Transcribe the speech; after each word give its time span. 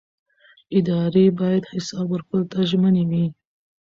ادارې 0.77 1.25
باید 1.39 1.63
حساب 1.73 2.05
ورکولو 2.09 2.49
ته 2.51 2.59
ژمنې 2.69 3.03
وي 3.09 3.25